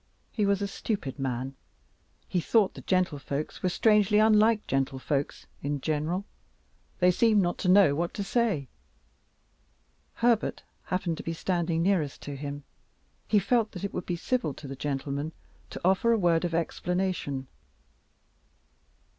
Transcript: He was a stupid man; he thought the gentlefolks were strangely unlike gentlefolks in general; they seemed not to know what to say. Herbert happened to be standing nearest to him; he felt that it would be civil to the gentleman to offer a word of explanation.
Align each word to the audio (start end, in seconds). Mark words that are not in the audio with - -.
He 0.31 0.47
was 0.47 0.63
a 0.63 0.67
stupid 0.67 1.19
man; 1.19 1.53
he 2.27 2.39
thought 2.41 2.73
the 2.73 2.81
gentlefolks 2.81 3.61
were 3.61 3.69
strangely 3.69 4.17
unlike 4.17 4.65
gentlefolks 4.65 5.45
in 5.61 5.79
general; 5.79 6.25
they 6.97 7.11
seemed 7.11 7.39
not 7.43 7.59
to 7.59 7.67
know 7.69 7.93
what 7.93 8.11
to 8.15 8.23
say. 8.23 8.67
Herbert 10.15 10.63
happened 10.85 11.17
to 11.17 11.23
be 11.23 11.33
standing 11.33 11.83
nearest 11.83 12.19
to 12.23 12.35
him; 12.35 12.63
he 13.27 13.37
felt 13.37 13.73
that 13.73 13.83
it 13.83 13.93
would 13.93 14.07
be 14.07 14.15
civil 14.15 14.55
to 14.55 14.67
the 14.67 14.75
gentleman 14.75 15.33
to 15.69 15.79
offer 15.85 16.11
a 16.11 16.17
word 16.17 16.45
of 16.45 16.55
explanation. 16.55 17.45